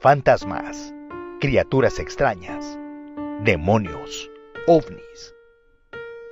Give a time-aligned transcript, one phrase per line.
[0.00, 0.94] fantasmas,
[1.40, 2.78] criaturas extrañas,
[3.42, 4.30] demonios,
[4.66, 5.34] ovnis.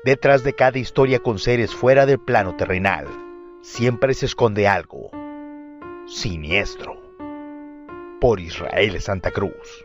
[0.04, 3.08] Detrás de cada historia con seres fuera del plano terrenal,
[3.62, 5.10] siempre se esconde algo
[6.06, 7.02] siniestro.
[8.20, 9.84] Por Israel Santa Cruz.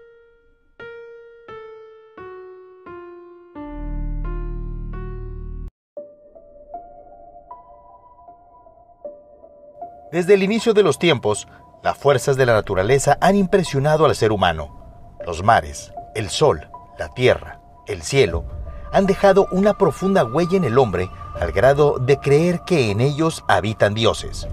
[10.11, 11.47] Desde el inicio de los tiempos,
[11.83, 15.15] las fuerzas de la naturaleza han impresionado al ser humano.
[15.25, 16.69] Los mares, el sol,
[16.99, 18.43] la tierra, el cielo,
[18.91, 21.09] han dejado una profunda huella en el hombre
[21.39, 24.47] al grado de creer que en ellos habitan dioses.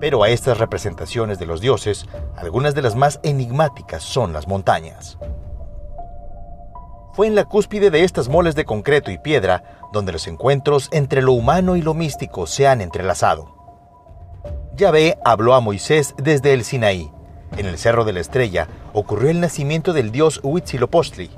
[0.00, 5.16] Pero a estas representaciones de los dioses, algunas de las más enigmáticas son las montañas.
[7.14, 11.22] Fue en la cúspide de estas moles de concreto y piedra donde los encuentros entre
[11.22, 13.63] lo humano y lo místico se han entrelazado.
[14.76, 17.08] Yahvé habló a Moisés desde el Sinaí.
[17.56, 21.30] En el Cerro de la Estrella ocurrió el nacimiento del dios Huitzilopochtli.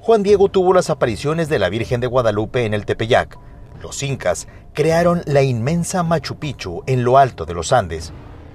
[0.00, 3.38] Juan Diego tuvo las apariciones de la Virgen de Guadalupe en el Tepeyac.
[3.82, 8.10] Los incas crearon la inmensa Machu Picchu en lo alto de los Andes,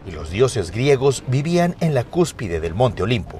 [0.08, 3.40] y los dioses griegos vivían en la cúspide del Monte Olimpo.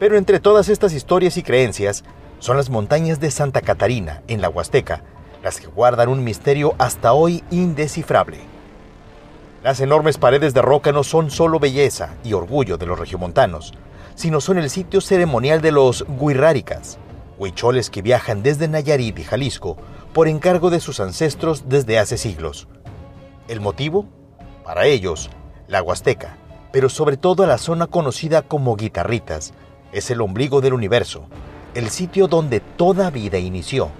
[0.00, 2.02] Pero entre todas estas historias y creencias,
[2.40, 5.04] son las montañas de Santa Catarina, en la Huasteca,
[5.44, 8.59] las que guardan un misterio hasta hoy indescifrable.
[9.62, 13.74] Las enormes paredes de roca no son solo belleza y orgullo de los regiomontanos,
[14.14, 16.98] sino son el sitio ceremonial de los guirráricas,
[17.38, 19.76] huicholes que viajan desde Nayarit y Jalisco
[20.14, 22.68] por encargo de sus ancestros desde hace siglos.
[23.48, 24.06] ¿El motivo?
[24.64, 25.28] Para ellos,
[25.68, 26.38] la Huasteca,
[26.72, 29.52] pero sobre todo la zona conocida como Guitarritas,
[29.92, 31.26] es el ombligo del universo,
[31.74, 33.90] el sitio donde toda vida inició,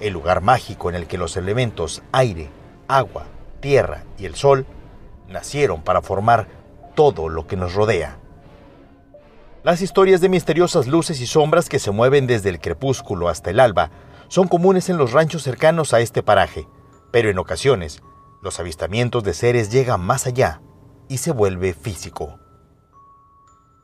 [0.00, 2.48] el lugar mágico en el que los elementos aire,
[2.88, 3.24] agua,
[3.60, 4.64] tierra y el sol
[5.32, 6.46] nacieron para formar
[6.94, 8.18] todo lo que nos rodea.
[9.64, 13.60] Las historias de misteriosas luces y sombras que se mueven desde el crepúsculo hasta el
[13.60, 13.90] alba
[14.28, 16.66] son comunes en los ranchos cercanos a este paraje,
[17.12, 18.02] pero en ocasiones
[18.42, 20.60] los avistamientos de seres llegan más allá
[21.08, 22.38] y se vuelve físico.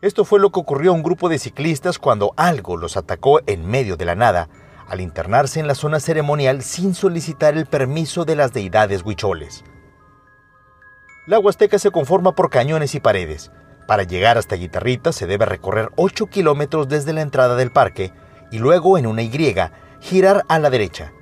[0.00, 3.66] Esto fue lo que ocurrió a un grupo de ciclistas cuando algo los atacó en
[3.66, 4.48] medio de la nada
[4.88, 9.64] al internarse en la zona ceremonial sin solicitar el permiso de las deidades huicholes.
[11.28, 13.50] La Huasteca se conforma por cañones y paredes.
[13.86, 18.14] Para llegar hasta Guitarrita se debe recorrer 8 kilómetros desde la entrada del parque
[18.50, 19.54] y luego en una Y
[20.00, 21.12] girar a la derecha.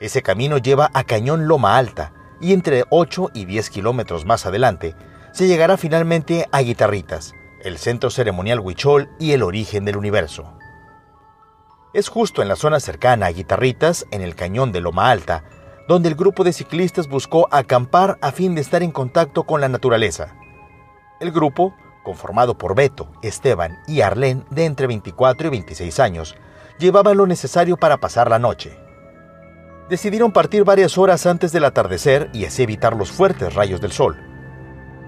[0.00, 4.94] Ese camino lleva a Cañón Loma Alta y entre 8 y 10 kilómetros más adelante
[5.32, 10.56] se llegará finalmente a Guitarritas, el centro ceremonial Huichol y el origen del universo.
[11.92, 15.44] Es justo en la zona cercana a Guitarritas, en el cañón de Loma Alta,
[15.92, 19.68] donde el grupo de ciclistas buscó acampar a fin de estar en contacto con la
[19.68, 20.34] naturaleza.
[21.20, 26.34] El grupo, conformado por Beto, Esteban y Arlén de entre 24 y 26 años,
[26.78, 28.74] llevaba lo necesario para pasar la noche.
[29.90, 34.16] Decidieron partir varias horas antes del atardecer y así evitar los fuertes rayos del sol.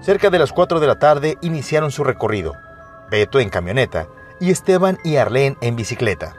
[0.01, 2.53] Cerca de las 4 de la tarde iniciaron su recorrido,
[3.09, 4.07] Beto en camioneta
[4.39, 6.35] y Esteban y Arlén en bicicleta.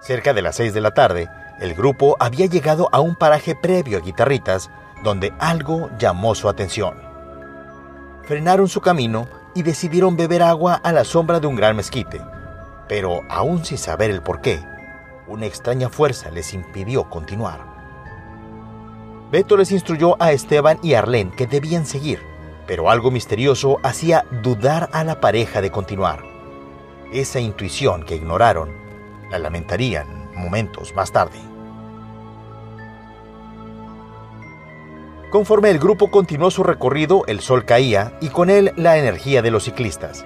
[0.00, 1.28] Cerca de las 6 de la tarde,
[1.60, 4.70] el grupo había llegado a un paraje previo a Guitarritas
[5.02, 6.94] donde algo llamó su atención.
[8.24, 12.20] Frenaron su camino y decidieron beber agua a la sombra de un gran mezquite,
[12.88, 14.64] pero aún sin saber el porqué,
[15.28, 17.60] una extraña fuerza les impidió continuar.
[19.30, 22.20] Beto les instruyó a Esteban y Arlén que debían seguir,
[22.66, 26.24] pero algo misterioso hacía dudar a la pareja de continuar.
[27.12, 28.72] Esa intuición que ignoraron
[29.30, 31.38] la lamentarían momentos más tarde.
[35.30, 39.50] Conforme el grupo continuó su recorrido, el sol caía y con él la energía de
[39.50, 40.24] los ciclistas.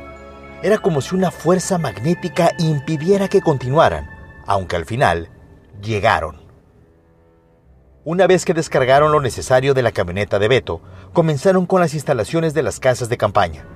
[0.63, 4.11] Era como si una fuerza magnética impidiera que continuaran,
[4.45, 5.31] aunque al final
[5.81, 6.43] llegaron.
[8.05, 10.83] Una vez que descargaron lo necesario de la camioneta de Beto,
[11.13, 13.67] comenzaron con las instalaciones de las casas de campaña.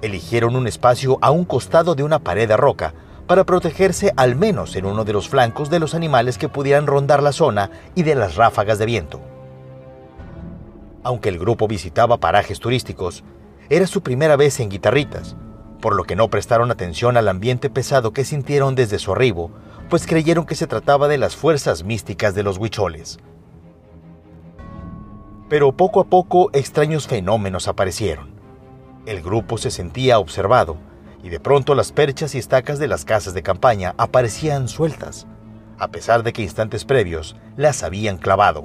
[0.00, 2.94] Eligieron un espacio a un costado de una pared de roca,
[3.28, 7.22] para protegerse al menos en uno de los flancos de los animales que pudieran rondar
[7.22, 9.20] la zona y de las ráfagas de viento.
[11.04, 13.22] Aunque el grupo visitaba parajes turísticos,
[13.68, 15.36] era su primera vez en guitarritas,
[15.82, 19.50] por lo que no prestaron atención al ambiente pesado que sintieron desde su arribo,
[19.90, 23.18] pues creyeron que se trataba de las fuerzas místicas de los huicholes.
[25.50, 28.30] Pero poco a poco extraños fenómenos aparecieron.
[29.04, 30.87] El grupo se sentía observado
[31.22, 35.26] y de pronto las perchas y estacas de las casas de campaña aparecían sueltas,
[35.78, 38.64] a pesar de que instantes previos las habían clavado.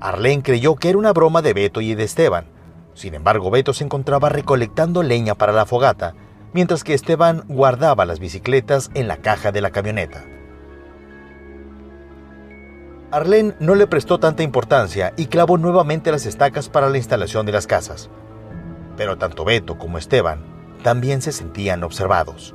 [0.00, 2.46] Arlene creyó que era una broma de Beto y de Esteban.
[2.94, 6.14] Sin embargo, Beto se encontraba recolectando leña para la fogata,
[6.52, 10.24] mientras que Esteban guardaba las bicicletas en la caja de la camioneta.
[13.10, 17.52] Arlene no le prestó tanta importancia y clavó nuevamente las estacas para la instalación de
[17.52, 18.08] las casas.
[18.96, 22.54] Pero tanto Beto como Esteban también se sentían observados.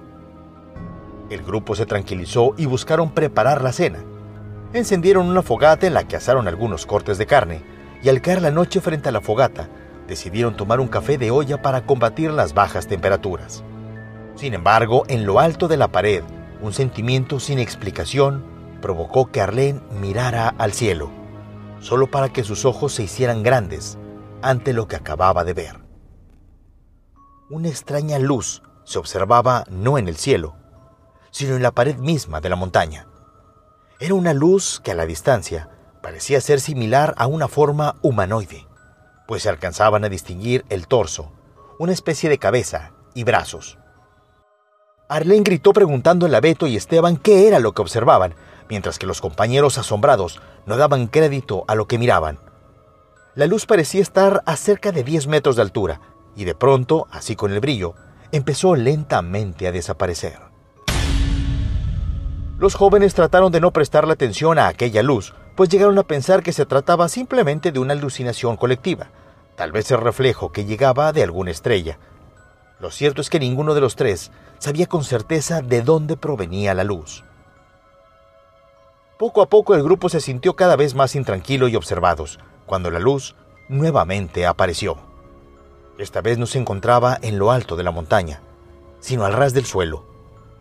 [1.30, 4.00] El grupo se tranquilizó y buscaron preparar la cena.
[4.74, 7.62] Encendieron una fogata en la que asaron algunos cortes de carne
[8.04, 9.68] y al caer la noche frente a la fogata,
[10.08, 13.64] decidieron tomar un café de olla para combatir las bajas temperaturas.
[14.36, 16.24] Sin embargo, en lo alto de la pared,
[16.62, 18.44] un sentimiento sin explicación
[18.82, 21.10] provocó que Arlene mirara al cielo,
[21.80, 23.98] solo para que sus ojos se hicieran grandes
[24.42, 25.85] ante lo que acababa de ver.
[27.48, 30.56] Una extraña luz se observaba no en el cielo,
[31.30, 33.08] sino en la pared misma de la montaña.
[34.00, 35.70] Era una luz que a la distancia
[36.02, 38.66] parecía ser similar a una forma humanoide,
[39.28, 41.34] pues se alcanzaban a distinguir el torso,
[41.78, 43.78] una especie de cabeza y brazos.
[45.08, 48.34] Arlene gritó preguntándole a Beto y Esteban qué era lo que observaban,
[48.70, 52.40] mientras que los compañeros asombrados no daban crédito a lo que miraban.
[53.36, 56.02] La luz parecía estar a cerca de 10 metros de altura,
[56.36, 57.96] y de pronto, así con el brillo,
[58.32, 60.40] empezó lentamente a desaparecer.
[62.58, 66.54] Los jóvenes trataron de no prestarle atención a aquella luz, pues llegaron a pensar que
[66.54, 69.08] se trataba simplemente de una alucinación colectiva,
[69.56, 71.98] tal vez el reflejo que llegaba de alguna estrella.
[72.80, 76.84] Lo cierto es que ninguno de los tres sabía con certeza de dónde provenía la
[76.84, 77.24] luz.
[79.18, 83.00] Poco a poco el grupo se sintió cada vez más intranquilo y observados, cuando la
[83.00, 83.36] luz
[83.70, 85.15] nuevamente apareció.
[85.98, 88.42] Esta vez no se encontraba en lo alto de la montaña,
[89.00, 90.04] sino al ras del suelo,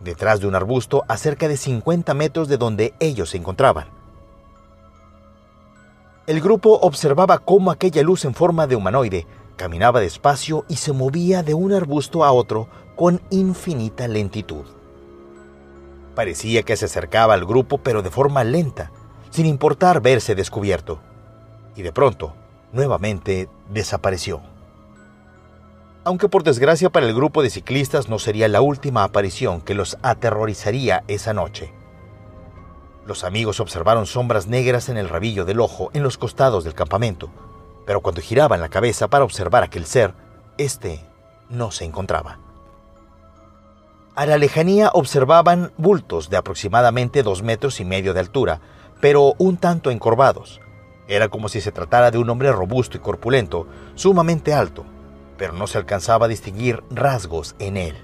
[0.01, 3.89] detrás de un arbusto a cerca de 50 metros de donde ellos se encontraban.
[6.27, 9.27] El grupo observaba cómo aquella luz en forma de humanoide
[9.57, 14.65] caminaba despacio y se movía de un arbusto a otro con infinita lentitud.
[16.15, 18.93] Parecía que se acercaba al grupo pero de forma lenta,
[19.31, 21.01] sin importar verse descubierto.
[21.75, 22.35] Y de pronto,
[22.73, 24.54] nuevamente desapareció.
[26.05, 29.97] Aunque por desgracia para el grupo de ciclistas no sería la última aparición que los
[30.03, 31.73] aterrorizaría esa noche.
[33.07, 37.31] Los amigos observaron sombras negras en el rabillo del ojo en los costados del campamento,
[37.87, 40.13] pero cuando giraban la cabeza para observar aquel ser,
[40.59, 41.01] éste
[41.49, 42.39] no se encontraba.
[44.15, 48.61] A la lejanía observaban bultos de aproximadamente dos metros y medio de altura,
[49.01, 50.61] pero un tanto encorvados.
[51.09, 54.87] Era como si se tratara de un hombre robusto y corpulento, sumamente alto,
[55.37, 57.97] pero no se alcanzaba a distinguir rasgos en él.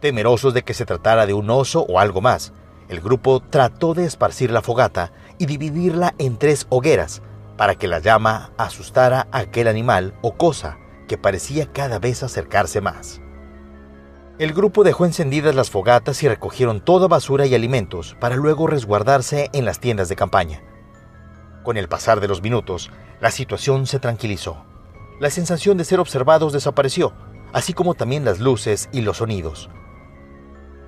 [0.00, 2.52] Temerosos de que se tratara de un oso o algo más,
[2.88, 7.22] el grupo trató de esparcir la fogata y dividirla en tres hogueras
[7.56, 12.80] para que la llama asustara a aquel animal o cosa que parecía cada vez acercarse
[12.80, 13.20] más.
[14.38, 19.50] El grupo dejó encendidas las fogatas y recogieron toda basura y alimentos para luego resguardarse
[19.52, 20.62] en las tiendas de campaña.
[21.62, 22.90] Con el pasar de los minutos,
[23.20, 24.71] la situación se tranquilizó.
[25.22, 27.12] La sensación de ser observados desapareció,
[27.52, 29.70] así como también las luces y los sonidos.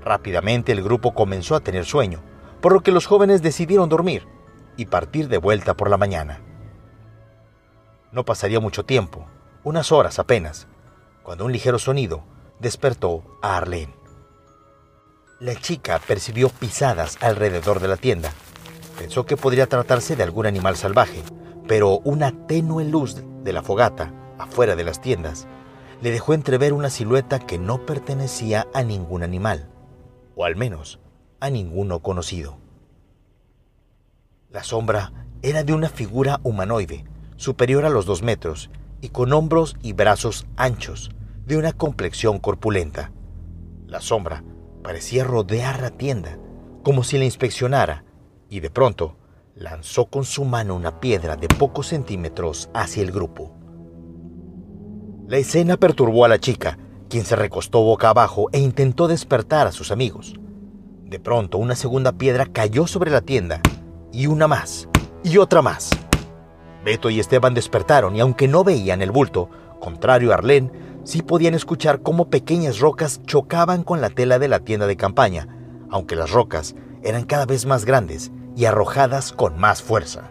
[0.03, 2.21] Rápidamente el grupo comenzó a tener sueño,
[2.61, 4.27] por lo que los jóvenes decidieron dormir
[4.77, 6.41] y partir de vuelta por la mañana.
[8.11, 9.25] No pasaría mucho tiempo,
[9.63, 10.67] unas horas apenas,
[11.23, 12.25] cuando un ligero sonido
[12.59, 13.95] despertó a Arlene.
[15.39, 18.33] La chica percibió pisadas alrededor de la tienda.
[18.99, 21.23] Pensó que podría tratarse de algún animal salvaje,
[21.69, 25.47] pero una tenue luz de la fogata, afuera de las tiendas,
[26.01, 29.69] le dejó entrever una silueta que no pertenecía a ningún animal,
[30.37, 31.01] o al menos
[31.41, 32.59] a ninguno conocido.
[34.51, 35.13] La sombra
[35.43, 37.05] era de una figura humanoide,
[37.37, 41.11] superior a los dos metros, y con hombros y brazos anchos,
[41.45, 43.13] de una complexión corpulenta.
[43.87, 44.43] La sombra
[44.83, 46.39] parecía rodear la tienda,
[46.83, 48.05] como si la inspeccionara,
[48.49, 49.17] y de pronto
[49.55, 53.53] lanzó con su mano una piedra de pocos centímetros hacia el grupo.
[55.27, 56.79] La escena perturbó a la chica,
[57.09, 60.35] quien se recostó boca abajo e intentó despertar a sus amigos.
[61.03, 63.63] De pronto una segunda piedra cayó sobre la tienda,
[64.13, 64.87] y una más,
[65.23, 65.89] y otra más.
[66.85, 69.49] Beto y Esteban despertaron y aunque no veían el bulto,
[69.81, 70.71] contrario a Arlene,
[71.05, 75.49] sí podían escuchar cómo pequeñas rocas chocaban con la tela de la tienda de campaña,
[75.89, 80.31] aunque las rocas eran cada vez más grandes y arrojadas con más fuerza.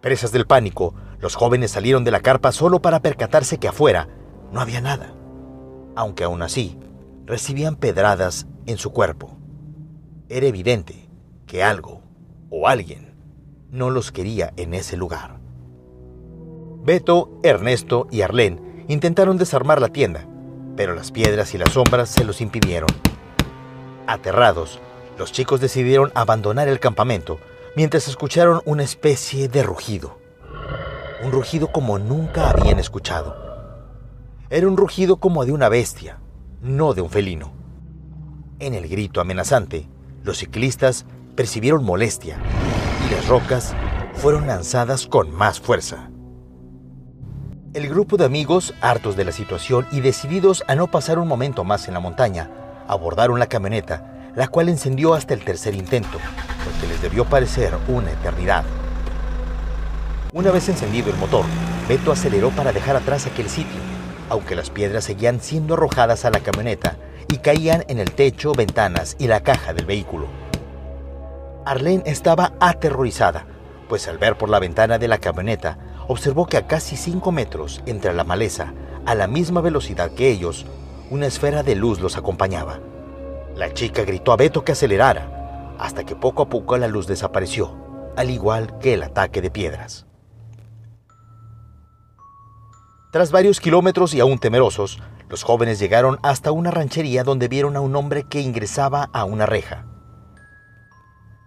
[0.00, 4.08] Presas del pánico, los jóvenes salieron de la carpa solo para percatarse que afuera
[4.52, 5.14] no había nada,
[5.94, 6.78] aunque aún así
[7.26, 9.36] recibían pedradas en su cuerpo.
[10.28, 11.08] Era evidente
[11.46, 12.00] que algo
[12.48, 13.14] o alguien
[13.70, 15.38] no los quería en ese lugar.
[16.82, 20.26] Beto, Ernesto y Arlén intentaron desarmar la tienda,
[20.76, 22.88] pero las piedras y las sombras se los impidieron.
[24.06, 24.80] Aterrados,
[25.18, 27.38] los chicos decidieron abandonar el campamento
[27.76, 30.19] mientras escucharon una especie de rugido.
[31.22, 33.36] Un rugido como nunca habían escuchado.
[34.48, 36.18] Era un rugido como de una bestia,
[36.62, 37.52] no de un felino.
[38.58, 39.86] En el grito amenazante,
[40.24, 41.04] los ciclistas
[41.36, 42.38] percibieron molestia
[43.06, 43.74] y las rocas
[44.14, 46.10] fueron lanzadas con más fuerza.
[47.74, 51.64] El grupo de amigos, hartos de la situación y decididos a no pasar un momento
[51.64, 52.50] más en la montaña,
[52.88, 57.74] abordaron la camioneta, la cual encendió hasta el tercer intento, lo que les debió parecer
[57.88, 58.64] una eternidad.
[60.32, 61.44] Una vez encendido el motor,
[61.88, 63.80] Beto aceleró para dejar atrás aquel sitio,
[64.28, 66.96] aunque las piedras seguían siendo arrojadas a la camioneta
[67.26, 70.28] y caían en el techo, ventanas y la caja del vehículo.
[71.64, 73.44] Arlene estaba aterrorizada,
[73.88, 77.82] pues al ver por la ventana de la camioneta observó que a casi 5 metros
[77.86, 78.72] entre la maleza,
[79.06, 80.64] a la misma velocidad que ellos,
[81.10, 82.78] una esfera de luz los acompañaba.
[83.56, 87.76] La chica gritó a Beto que acelerara, hasta que poco a poco la luz desapareció,
[88.16, 90.06] al igual que el ataque de piedras.
[93.10, 97.80] Tras varios kilómetros y aún temerosos, los jóvenes llegaron hasta una ranchería donde vieron a
[97.80, 99.84] un hombre que ingresaba a una reja.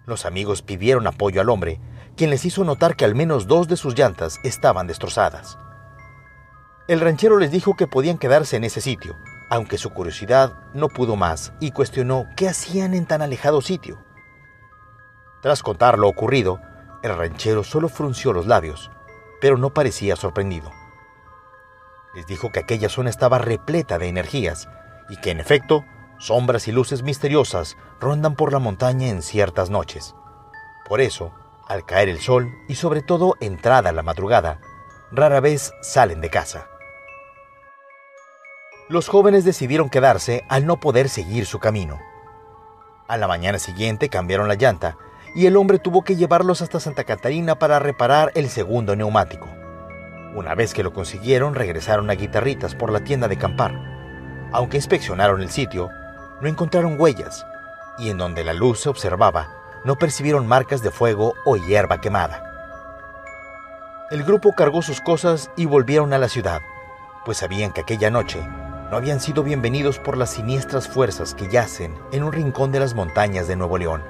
[0.05, 1.79] Los amigos pidieron apoyo al hombre,
[2.17, 5.57] quien les hizo notar que al menos dos de sus llantas estaban destrozadas.
[6.89, 9.15] El ranchero les dijo que podían quedarse en ese sitio,
[9.49, 14.03] aunque su curiosidad no pudo más y cuestionó qué hacían en tan alejado sitio.
[15.41, 16.59] Tras contar lo ocurrido,
[17.03, 18.91] el ranchero solo frunció los labios,
[19.39, 20.69] pero no parecía sorprendido.
[22.13, 24.69] Les dijo que aquella zona estaba repleta de energías
[25.09, 25.83] y que en efecto
[26.19, 30.15] sombras y luces misteriosas rondan por la montaña en ciertas noches.
[30.87, 31.33] Por eso,
[31.67, 34.59] al caer el sol y sobre todo entrada la madrugada,
[35.11, 36.67] rara vez salen de casa.
[38.89, 41.99] Los jóvenes decidieron quedarse al no poder seguir su camino.
[43.07, 44.97] A la mañana siguiente cambiaron la llanta
[45.35, 49.62] y el hombre tuvo que llevarlos hasta Santa Catarina para reparar el segundo neumático.
[50.35, 53.75] Una vez que lo consiguieron, regresaron a guitarritas por la tienda de campar.
[54.51, 55.89] Aunque inspeccionaron el sitio,
[56.41, 57.45] no encontraron huellas
[57.99, 59.49] y en donde la luz se observaba,
[59.83, 62.43] no percibieron marcas de fuego o hierba quemada.
[64.09, 66.61] El grupo cargó sus cosas y volvieron a la ciudad,
[67.25, 68.43] pues sabían que aquella noche
[68.89, 72.95] no habían sido bienvenidos por las siniestras fuerzas que yacen en un rincón de las
[72.95, 74.03] montañas de Nuevo León,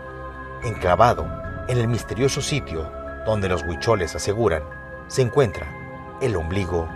[0.64, 1.28] enclavado
[1.68, 2.90] en el misterioso sitio
[3.26, 4.64] donde los huicholes aseguran
[5.08, 5.83] se encuentra
[6.24, 6.88] el ombligo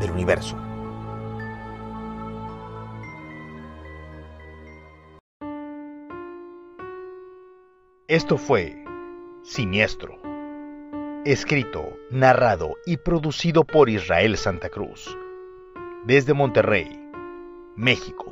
[0.00, 0.56] del universo.
[8.08, 8.84] Esto fue
[9.44, 10.18] Siniestro,
[11.24, 15.16] escrito, narrado y producido por Israel Santa Cruz,
[16.04, 17.08] desde Monterrey,
[17.76, 18.31] México.